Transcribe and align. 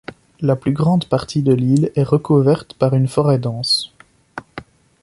La 0.39 0.55
plus 0.55 0.71
grande 0.73 1.05
partie 1.05 1.43
de 1.43 1.53
l'île 1.53 1.91
est 1.95 2.01
recouverte 2.01 2.73
par 2.73 2.95
une 2.95 3.07
forêt 3.07 3.37
dense. 3.37 3.93